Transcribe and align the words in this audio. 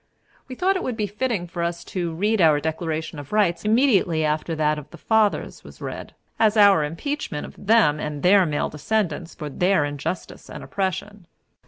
We 0.47 0.55
thought 0.55 0.75
it 0.75 0.81
would 0.81 0.97
be 0.97 1.05
fitting 1.05 1.45
for 1.45 1.61
us 1.61 1.83
to 1.83 2.11
read 2.11 2.41
our 2.41 2.59
Declaration 2.59 3.19
of 3.19 3.31
Rights 3.31 3.63
immediately 3.65 4.25
after 4.25 4.55
that 4.55 4.79
of 4.79 4.89
the 4.89 4.97
Fathers 4.97 5.63
was 5.63 5.79
read, 5.79 6.15
as 6.39 6.57
an 6.57 6.83
impeachment 6.83 7.45
of 7.45 7.67
them 7.67 7.99
and 7.99 8.23
their 8.23 8.43
male 8.47 8.69
descendants 8.71 9.35
for 9.35 9.47
their 9.47 9.85
injustice 9.85 10.49
and 10.49 10.63
oppression. 10.63 11.27